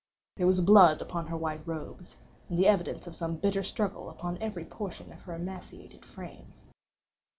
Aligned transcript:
There 0.37 0.47
was 0.47 0.59
blood 0.61 0.99
upon 0.99 1.27
her 1.27 1.37
white 1.37 1.61
robes, 1.67 2.17
and 2.49 2.57
the 2.57 2.65
evidence 2.65 3.05
of 3.05 3.15
some 3.15 3.35
bitter 3.35 3.61
struggle 3.61 4.09
upon 4.09 4.39
every 4.41 4.65
portion 4.65 5.13
of 5.13 5.21
her 5.21 5.35
emaciated 5.35 6.05
frame. 6.05 6.53